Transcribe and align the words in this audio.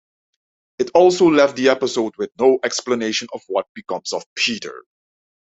It 0.79 0.89
also 0.95 1.27
left 1.27 1.55
the 1.57 1.69
episode 1.69 2.15
with 2.17 2.31
no 2.39 2.57
explanation 2.63 3.27
of 3.35 3.43
what 3.45 3.67
becomes 3.75 4.13
of 4.13 4.23
Peter. 4.35 4.81